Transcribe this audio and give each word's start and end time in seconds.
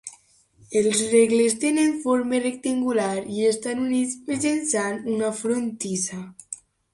Els 0.79 1.01
regles 1.09 1.55
tenen 1.63 1.91
forma 2.05 2.39
rectangular 2.45 3.11
i 3.35 3.45
estan 3.51 3.85
units 3.85 4.17
mitjançant 4.31 4.99
una 5.19 5.31
frontissa. 5.43 6.23